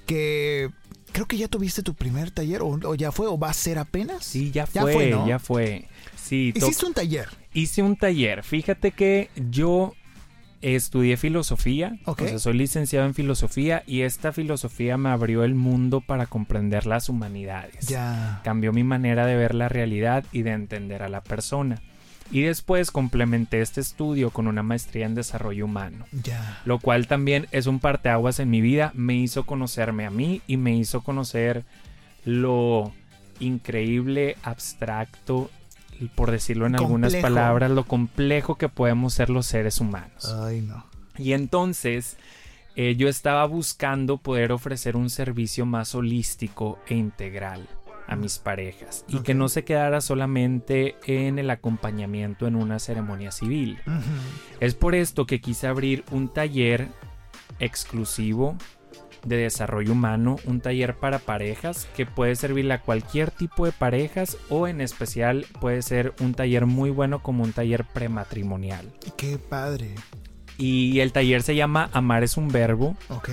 [0.06, 0.70] que
[1.14, 4.26] creo que ya tuviste tu primer taller o, ya fue o va a ser apenas.
[4.26, 5.86] Sí, ya fue, ya fue.
[6.16, 7.30] Sí, Hiciste un taller.
[7.54, 8.44] Hice un taller.
[8.44, 9.94] Fíjate que yo
[10.62, 16.02] estudié filosofía, o sea, soy licenciado en filosofía y esta filosofía me abrió el mundo
[16.02, 17.88] para comprender las humanidades.
[17.88, 18.42] Ya.
[18.44, 21.82] Cambió mi manera de ver la realidad y de entender a la persona.
[22.32, 26.06] Y después complementé este estudio con una maestría en desarrollo humano.
[26.24, 26.62] Ya.
[26.66, 30.58] Lo cual también es un parteaguas en mi vida, me hizo conocerme a mí y
[30.58, 31.64] me hizo conocer
[32.26, 32.92] lo
[33.40, 35.50] increíble, abstracto
[36.16, 40.34] por decirlo en algunas palabras, lo complejo que podemos ser los seres humanos.
[40.44, 40.86] Ay, no.
[41.18, 42.18] Y entonces
[42.76, 47.68] eh, yo estaba buscando poder ofrecer un servicio más holístico e integral
[48.08, 53.32] a mis parejas y que no se quedara solamente en el acompañamiento en una ceremonia
[53.32, 53.80] civil.
[54.60, 56.90] Es por esto que quise abrir un taller
[57.60, 58.58] exclusivo
[59.26, 64.38] de desarrollo humano, un taller para parejas que puede servirle a cualquier tipo de parejas
[64.50, 68.92] o en especial puede ser un taller muy bueno como un taller prematrimonial.
[69.16, 69.96] Qué padre.
[70.58, 72.96] Y el taller se llama Amar es un verbo.
[73.10, 73.30] Ok.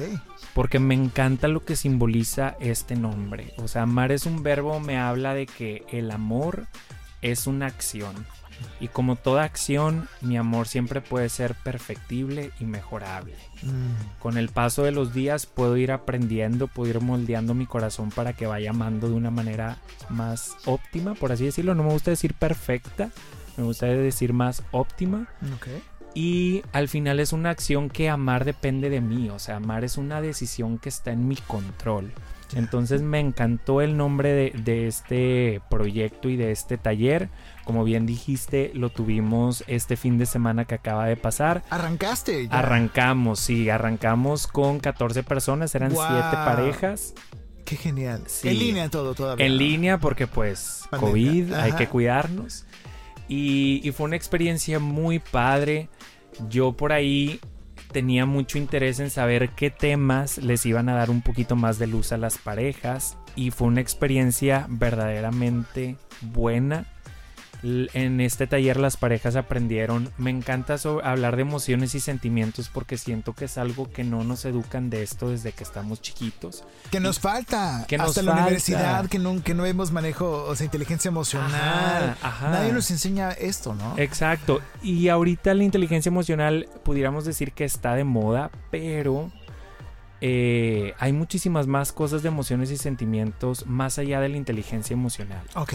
[0.55, 3.53] Porque me encanta lo que simboliza este nombre.
[3.59, 6.67] O sea, amar es un verbo me habla de que el amor
[7.23, 8.27] es una acción.
[8.79, 13.35] Y como toda acción, mi amor siempre puede ser perfectible y mejorable.
[13.63, 14.19] Mm.
[14.21, 18.33] Con el paso de los días puedo ir aprendiendo, puedo ir moldeando mi corazón para
[18.35, 19.79] que vaya amando de una manera
[20.09, 21.75] más óptima, por así decirlo.
[21.75, 23.11] No me gusta decir perfecta,
[23.57, 25.27] me gusta decir más óptima.
[26.15, 29.97] Y al final es una acción que amar depende de mí, o sea, amar es
[29.97, 32.13] una decisión que está en mi control.
[32.55, 37.29] Entonces me encantó el nombre de, este proyecto y de este taller.
[37.65, 41.63] Como bien dijiste, lo tuvimos este fin de semana que acaba de pasar.
[41.71, 42.49] ¿Arrancaste?
[42.51, 47.15] Arrancamos, sí, arrancamos con 14 personas, eran 7 parejas.
[47.65, 48.25] Qué genial.
[48.43, 49.47] En línea todo todavía.
[49.47, 52.65] En línea porque pues COVID, hay que cuidarnos.
[53.29, 55.89] Y, y fue una experiencia muy padre.
[56.49, 57.41] Yo por ahí
[57.93, 61.87] tenía mucho interés en saber qué temas les iban a dar un poquito más de
[61.87, 66.87] luz a las parejas y fue una experiencia verdaderamente buena
[67.63, 70.11] en este taller las parejas aprendieron.
[70.19, 74.45] Me encanta hablar de emociones y sentimientos porque siento que es algo que no nos
[74.45, 76.65] educan de esto desde que estamos chiquitos.
[76.91, 77.85] Que nos falta.
[77.89, 82.17] Que Hasta la universidad, que no, que no vemos manejo, o sea, inteligencia emocional.
[82.43, 83.95] Nadie nos enseña esto, ¿no?
[83.99, 84.61] Exacto.
[84.83, 89.31] Y ahorita la inteligencia emocional pudiéramos decir que está de moda, pero
[90.21, 95.43] eh, hay muchísimas más cosas de emociones y sentimientos más allá de la inteligencia emocional.
[95.55, 95.75] Ok.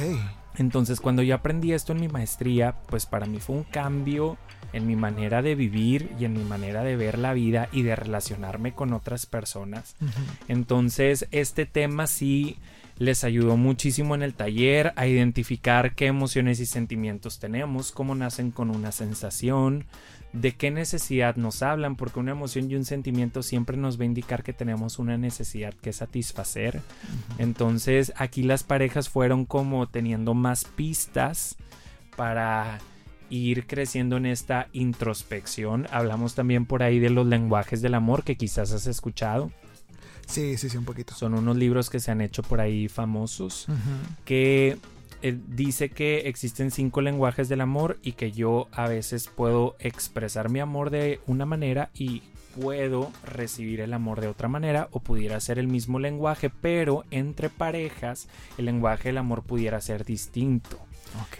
[0.57, 4.37] Entonces cuando yo aprendí esto en mi maestría, pues para mí fue un cambio
[4.73, 7.95] en mi manera de vivir y en mi manera de ver la vida y de
[7.95, 9.95] relacionarme con otras personas.
[10.47, 12.57] Entonces este tema sí
[12.97, 18.51] les ayudó muchísimo en el taller a identificar qué emociones y sentimientos tenemos, cómo nacen
[18.51, 19.85] con una sensación,
[20.35, 24.07] de qué necesidad nos hablan, porque una emoción y un sentimiento siempre nos va a
[24.07, 26.81] indicar que tenemos una necesidad que satisfacer.
[27.37, 31.55] Entonces aquí las parejas fueron como teniendo más pistas
[32.15, 32.79] para
[33.29, 35.87] ir creciendo en esta introspección.
[35.89, 39.51] Hablamos también por ahí de los lenguajes del amor que quizás has escuchado.
[40.27, 41.13] Sí, sí, sí, un poquito.
[41.13, 43.67] Son unos libros que se han hecho por ahí famosos
[44.25, 44.77] que
[45.31, 50.59] dice que existen cinco lenguajes del amor y que yo a veces puedo expresar mi
[50.59, 52.21] amor de una manera y
[52.59, 57.49] puedo recibir el amor de otra manera o pudiera ser el mismo lenguaje, pero entre
[57.49, 60.79] parejas el lenguaje del amor pudiera ser distinto.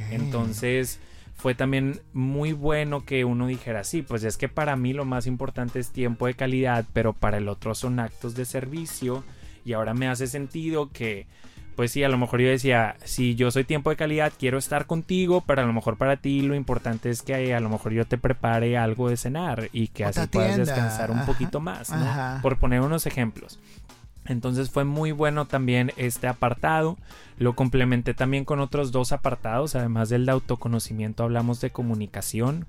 [0.10, 1.00] Entonces
[1.36, 5.28] fue también muy bueno que uno dijera, sí, pues es que para mí lo más
[5.28, 9.24] importante es tiempo de calidad, pero para el otro son actos de servicio
[9.66, 11.28] y ahora me hace sentido que
[11.76, 14.86] pues sí, a lo mejor yo decía, si yo soy tiempo de calidad, quiero estar
[14.86, 18.06] contigo, pero a lo mejor para ti lo importante es que a lo mejor yo
[18.06, 22.40] te prepare algo de cenar y que así puedas descansar un poquito más, ¿no?
[22.42, 23.60] Por poner unos ejemplos.
[24.26, 26.98] Entonces fue muy bueno también este apartado.
[27.38, 29.76] Lo complementé también con otros dos apartados.
[29.76, 32.66] Además del de autoconocimiento hablamos de comunicación,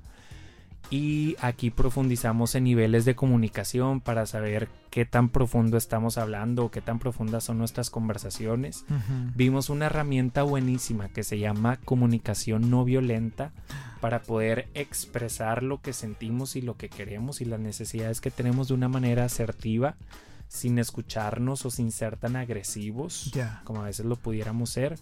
[0.90, 6.81] y aquí profundizamos en niveles de comunicación para saber qué tan profundo estamos hablando, qué
[6.81, 8.85] tan profundas son nuestras conversaciones.
[9.35, 13.53] Vimos una herramienta buenísima que se llama comunicación no violenta
[14.01, 18.68] para poder expresar lo que sentimos y lo que queremos y las necesidades que tenemos
[18.68, 19.96] de una manera asertiva
[20.49, 23.33] sin escucharnos o sin ser tan agresivos
[23.64, 24.99] como a veces lo pudiéramos ser.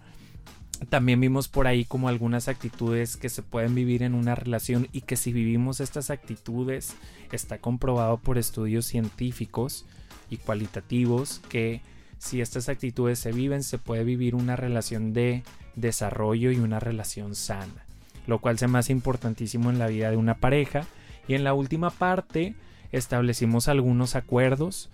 [0.89, 5.03] También vimos por ahí como algunas actitudes que se pueden vivir en una relación y
[5.03, 6.95] que si vivimos estas actitudes
[7.33, 9.87] está comprobado por estudios científicos
[10.31, 11.81] y cualitativos que
[12.19, 15.43] si estas actitudes se viven se puede vivir una relación de
[15.77, 17.85] desarrollo y una relación sana,
[18.27, 20.87] lo cual se me hace importantísimo en la vida de una pareja.
[21.27, 22.55] Y en la última parte
[22.93, 24.91] establecimos algunos acuerdos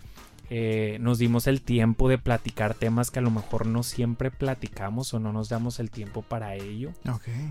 [0.52, 5.14] eh, nos dimos el tiempo de platicar temas que a lo mejor no siempre platicamos
[5.14, 6.90] o no nos damos el tiempo para ello.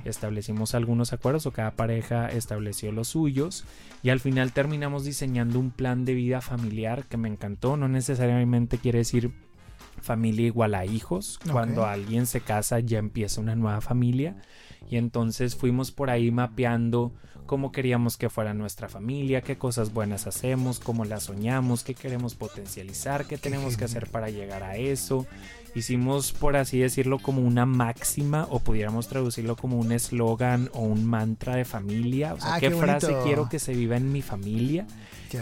[0.04, 3.64] Establecimos algunos acuerdos o cada pareja estableció los suyos
[4.04, 7.78] y al final terminamos diseñando un plan de vida familiar que me encantó.
[7.78, 9.32] No necesariamente quiere decir
[10.02, 11.40] familia igual a hijos.
[11.50, 14.36] Cuando alguien se casa ya empieza una nueva familia
[14.90, 17.14] y entonces fuimos por ahí mapeando
[17.46, 22.36] cómo queríamos que fuera nuestra familia, qué cosas buenas hacemos, cómo la soñamos, qué queremos
[22.36, 25.26] potencializar, qué tenemos que hacer para llegar a eso.
[25.74, 31.06] Hicimos, por así decirlo, como una máxima o pudiéramos traducirlo como un eslogan o un
[31.06, 32.36] mantra de familia.
[32.36, 34.86] O sea, ah, qué, frase quiero que se viva en mi familia.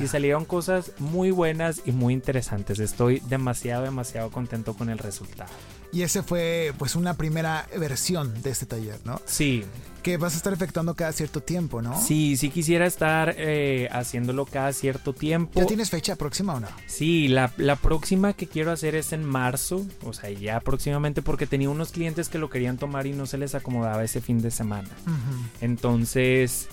[0.02, 2.80] Y salieron cosas muy buenas y muy interesantes.
[2.80, 5.52] Estoy demasiado, demasiado contento con el resultado.
[5.92, 9.22] Y ese fue pues una primera versión de este taller, ¿no?
[9.26, 9.64] Sí.
[10.04, 12.00] Que vas a estar efectuando cada cierto tiempo, ¿no?
[12.00, 15.60] Sí, sí quisiera estar eh, haciéndolo cada cierto tiempo.
[15.60, 16.68] ¿Ya tienes fecha próxima o no?
[16.86, 17.50] Sí, la,
[17.82, 22.30] próxima que quiero hacer es en marzo, o sea, ya próximamente porque tenía unos clientes
[22.30, 24.90] que lo querían tomar y no se les acomodaba ese fin de semana.
[25.62, 26.70] Entonces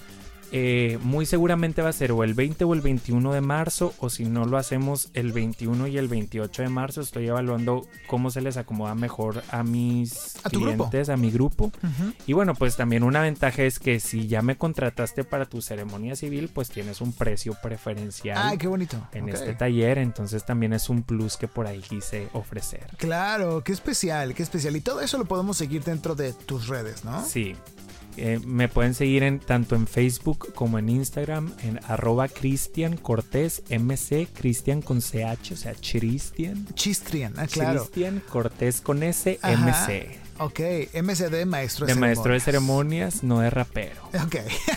[0.56, 4.08] eh, muy seguramente va a ser o el 20 o el 21 de marzo, o
[4.08, 7.00] si no lo hacemos el 21 y el 28 de marzo.
[7.00, 11.72] Estoy evaluando cómo se les acomoda mejor a mis clientes, a mi grupo.
[12.28, 16.14] Y bueno, pues también una ventaja es que si ya me contrataste para tu ceremonia
[16.14, 18.56] civil, pues tienes un precio preferencial.
[18.56, 19.08] Qué bonito.
[19.10, 22.86] En este taller, entonces también es un plus que por ahí quise ofrecer.
[22.96, 24.76] Claro, qué especial, qué especial.
[24.76, 27.24] Y todo eso lo podemos seguir dentro de tus redes, ¿no?
[27.24, 27.56] Sí,
[28.16, 33.62] eh, me pueden seguir en, tanto en Facebook como en Instagram en arroba Cristian Cortés
[33.70, 36.66] MC, Cristian con CH, o sea, Cristian.
[36.74, 37.81] Chistrian, ah, claro.
[37.81, 40.18] Cristian Cortés con S, MC.
[40.38, 40.61] Ok,
[40.94, 44.03] MCD, maestro de, de maestro de ceremonias, no de rapero.
[44.24, 44.37] Ok.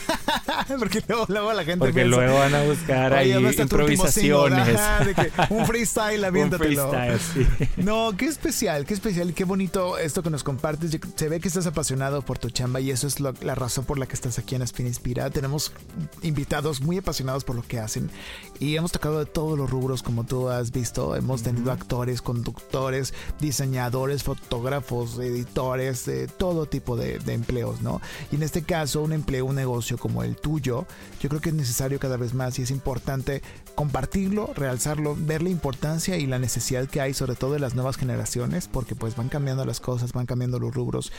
[0.79, 1.79] Porque luego, la gente.
[1.79, 4.79] Porque luego van a buscar ahí improvisaciones.
[5.49, 6.85] un freestyle, aviéntatelo.
[6.85, 7.67] un freestyle, sí.
[7.77, 10.97] No, qué especial, qué especial, qué bonito esto que nos compartes.
[11.15, 14.05] Se ve que estás apasionado por tu chamba y eso es la razón por la
[14.05, 15.29] que estás aquí en Aspina Inspira.
[15.29, 15.71] Tenemos
[16.21, 18.09] invitados muy apasionados por lo que hacen
[18.59, 21.15] y hemos tocado de todos los rubros, como tú has visto.
[21.15, 28.01] Hemos tenido actores, conductores, diseñadores, fotógrafos, editores de todo tipo de, empleos, ¿no?
[28.31, 30.85] Y en este caso, un empleo, un negocio como el tuyo, yo
[31.29, 33.41] creo que es necesario cada vez más y es importante
[33.75, 37.97] compartirlo, realzarlo, ver la importancia y la necesidad que hay, sobre todo de las nuevas
[37.97, 41.11] generaciones, porque pues van cambiando las cosas, van cambiando los rubros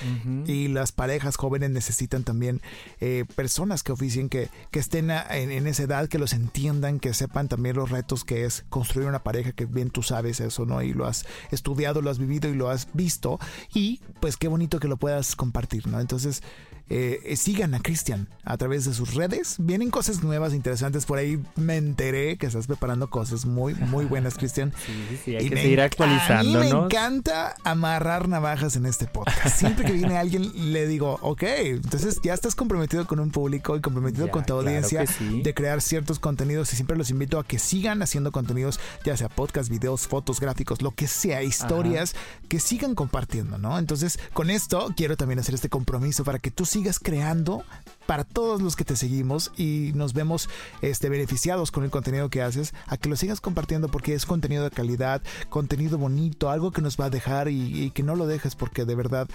[0.46, 2.60] y las parejas jóvenes necesitan también
[3.00, 7.14] eh, personas que oficien, que, que estén en, en, esa edad, que los entiendan, que
[7.14, 10.82] sepan también los retos que es construir una pareja, que bien tú sabes eso, ¿no?
[10.82, 13.38] Y lo has estudiado, lo has vivido y lo has visto
[13.72, 16.00] y pues qué bonito que lo puedas compartir, ¿no?
[16.00, 16.42] Entonces,
[16.90, 19.56] eh, sigan a Cristian a través de sus redes.
[19.58, 21.04] Vienen cosas nuevas, interesantes.
[21.04, 24.72] Por ahí me enteré que estás preparando cosas muy, muy buenas, Cristian.
[24.88, 26.60] Sí, sí, hay que seguir actualizando.
[26.60, 29.58] A mí me encanta amarrar navajas en este podcast.
[29.58, 33.80] Siempre que viene alguien, le digo, ok, entonces ya estás comprometido con un público y
[33.80, 36.72] comprometido con tu audiencia de crear ciertos contenidos.
[36.72, 40.80] Y siempre los invito a que sigan haciendo contenidos, ya sea podcast, videos, fotos, gráficos,
[40.80, 42.14] lo que sea, historias,
[42.48, 43.78] que sigan compartiendo, ¿no?
[43.78, 47.64] Entonces, con esto quiero también hacer este compromiso para que tú sigas sigas creando
[48.06, 50.48] para todos los que te seguimos y nos vemos
[50.80, 54.62] este, beneficiados con el contenido que haces, a que lo sigas compartiendo porque es contenido
[54.62, 58.54] de calidad, contenido bonito, algo que nos va a dejar y, que no lo dejes
[58.54, 59.28] porque de verdad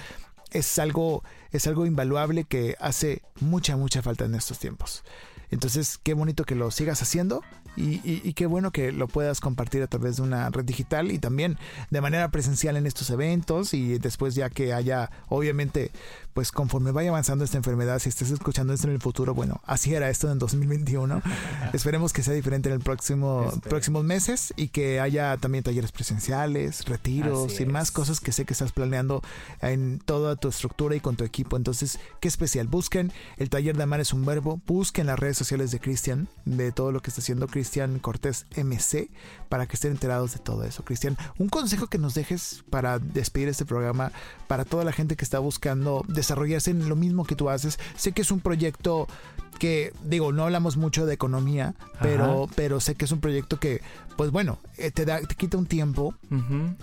[0.52, 5.04] es algo, es algo invaluable que hace mucha, mucha falta en estos tiempos.
[5.52, 7.44] Entonces, qué bonito que lo sigas haciendo
[7.76, 11.58] y, qué bueno que lo puedas compartir a través de una red digital y también
[11.90, 15.92] de manera presencial en estos eventos y después ya que haya, obviamente,
[16.34, 19.94] pues conforme vaya avanzando esta enfermedad, si estés escuchando esto en el futuro, bueno, así
[19.94, 21.22] era esto en 2021.
[21.74, 26.86] Esperemos que sea diferente en el próximo próximos meses y que haya también talleres presenciales,
[26.86, 29.22] retiros y más cosas que sé que estás planeando
[29.62, 31.58] en toda tu estructura y con tu equipo.
[31.58, 32.68] Entonces, qué especial.
[32.68, 36.72] Busquen el taller de amar es un verbo, busquen las redes sociales de Cristian, de
[36.72, 39.10] todo lo que está haciendo Cristian Cristian Cortés MC
[39.48, 40.84] para que estén enterados de todo eso.
[40.84, 44.12] Cristian, un consejo que nos dejes para despedir este programa
[44.48, 47.80] para toda la gente que está buscando desarrollarse en lo mismo que tú haces.
[47.96, 49.08] Sé que es un proyecto
[49.54, 53.82] que digo, no hablamos mucho de economía, pero, pero sé que es un proyecto que,
[54.18, 56.16] pues bueno, eh, te, da, te quita un tiempo,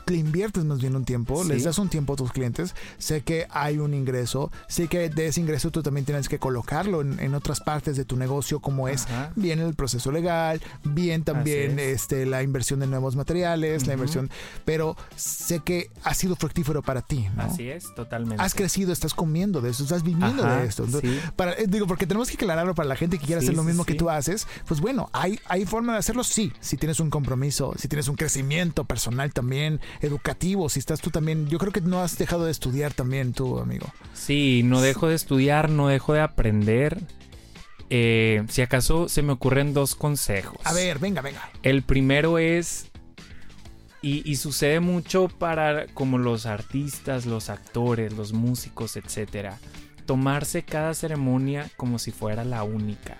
[0.04, 3.46] te inviertes más bien un tiempo, les das un tiempo a tus clientes, sé que
[3.50, 7.60] hay un ingreso, sé que de ese ingreso tú también tienes que colocarlo en, otras
[7.60, 12.80] partes de tu negocio, como es bien el proceso legal, bien también este, la inversión
[12.80, 14.30] de nuevos materiales, la inversión,
[14.64, 17.28] pero sé que ha sido fructífero para ti.
[17.36, 17.42] ¿no?
[17.42, 18.42] Así es, totalmente.
[18.42, 20.84] Has crecido, estás comiendo de eso, estás viviendo de esto.
[21.36, 23.84] para, eh, digo, porque tenemos que aclarar para la gente que quiere hacer lo mismo
[23.84, 27.72] que tú haces, pues bueno, hay, hay forma de hacerlo, sí, si tienes un compromiso,
[27.78, 32.02] si tienes un crecimiento personal también, educativo, si estás tú también, yo creo que no
[32.02, 33.86] has dejado de estudiar también tú, amigo.
[34.14, 37.00] Sí, no dejo de estudiar, no dejo de aprender.
[37.88, 40.58] Eh, si acaso se me ocurren dos consejos.
[40.64, 41.50] A ver, venga, venga.
[41.62, 42.89] El primero es
[44.02, 49.58] y, y, sucede mucho para como los artistas, los actores, los músicos, etcétera
[50.10, 53.16] tomarse cada ceremonia como si fuera la única.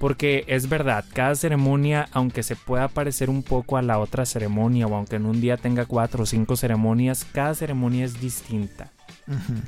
[0.00, 4.86] Porque es verdad, cada ceremonia, aunque se pueda parecer un poco a la otra ceremonia
[4.86, 8.92] o aunque en un día tenga cuatro o cinco ceremonias, cada ceremonia es distinta.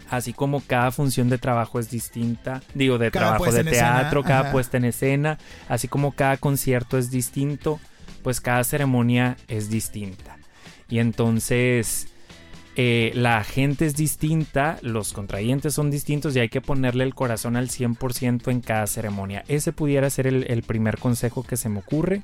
[0.08, 4.78] Así como cada función de trabajo es distinta, digo, de trabajo de teatro, cada puesta
[4.78, 5.36] en escena,
[5.68, 7.78] así como cada concierto es distinto,
[8.22, 10.33] pues cada ceremonia es distinta.
[10.88, 12.08] Y entonces,
[12.76, 17.56] eh, la gente es distinta, los contrayentes son distintos y hay que ponerle el corazón
[17.56, 19.44] al 100% en cada ceremonia.
[19.46, 22.22] Ese pudiera ser el, primer consejo que se me ocurre.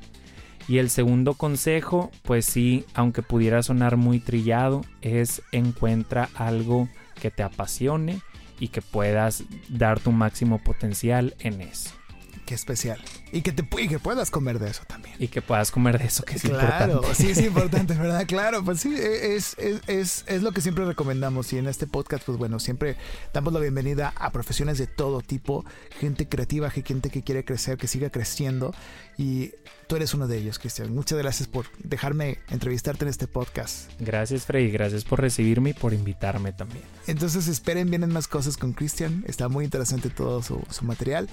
[0.68, 6.88] Y el segundo consejo, pues sí, aunque pudiera sonar muy trillado, es encuentra algo
[7.20, 8.20] que te apasione
[8.60, 11.99] y que puedas dar tu máximo potencial en eso
[12.54, 13.02] especial.
[13.32, 15.16] Y que, te, que puedas comer de eso también.
[15.18, 17.14] Y que puedas comer de eso, que es claro, importante.
[17.14, 18.26] sí, es importante, ¿verdad?
[18.26, 21.52] Claro, pues sí, e, es, es, es, lo que siempre recomendamos.
[21.52, 22.96] Y en este podcast, pues bueno, siempre
[23.32, 25.64] damos la bienvenida a profesiones de todo tipo,
[25.98, 28.74] gente creativa, gente que quiere crecer, que siga creciendo.
[29.16, 29.52] Y
[29.90, 30.94] tú eres uno de ellos, Cristian.
[30.94, 33.90] Muchas gracias por dejarme entrevistarte en este podcast.
[33.98, 34.70] Gracias, Freddy.
[34.70, 36.84] Gracias por recibirme y por invitarme también.
[37.08, 39.24] Entonces esperen, vienen más cosas con Cristian.
[39.26, 41.28] Está muy interesante todo su, su material.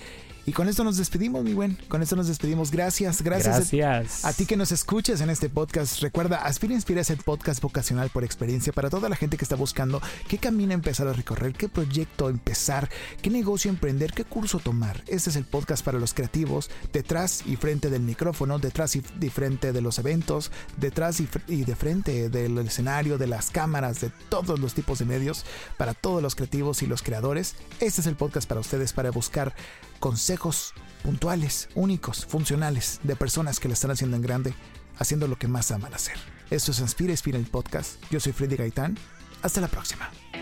[0.48, 1.78] Y con esto nos despedimos, mi buen.
[1.90, 2.72] Con esto nos despedimos.
[2.72, 3.70] Gracias, gracias.
[3.70, 4.24] Gracias.
[4.24, 6.02] A, ti que nos escuchas en este podcast.
[6.02, 9.58] Recuerda, Aspira Inspira es el podcast vocacional por experiencia para toda la gente que está
[9.58, 12.90] buscando qué camino empezar a recorrer, qué proyecto empezar,
[13.22, 15.04] qué negocio emprender, qué curso tomar.
[15.08, 19.30] Este es el podcast para los creativos, detrás y frente del micrófono, detrás y de
[19.30, 24.60] frente de los eventos, detrás y, de frente del escenario, de las cámaras, de todos
[24.60, 25.46] los tipos de medios,
[25.78, 27.56] para todos los creativos y los creadores.
[27.80, 29.54] Este es el podcast para ustedes para buscar
[30.00, 30.74] consejos
[31.04, 34.54] puntuales, únicos, funcionales, de personas que la están haciendo en grande,
[34.98, 36.16] haciendo lo que más aman hacer.
[36.50, 38.02] Esto es Inspira, Inspira el podcast.
[38.10, 38.98] Yo soy Freddy Gaitán.
[39.42, 40.10] Hasta la próxima.